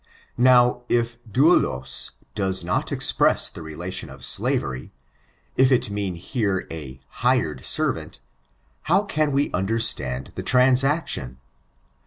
Now, 0.39 0.81
if 0.89 1.19
douloe 1.31 1.85
does 2.33 2.63
not 2.63 2.91
express 2.91 3.51
the 3.51 3.61
relation 3.61 4.09
of 4.09 4.25
slavery— 4.25 4.91
if 5.57 5.71
it 5.71 5.91
mean 5.91 6.15
here 6.15 6.65
a 6.71 6.99
hired 7.09 7.61
eervatU, 7.61 8.17
how 8.89 9.03
can 9.03 9.31
we 9.31 9.51
understand 9.51 10.31
the 10.33 10.41
transaction? 10.41 11.37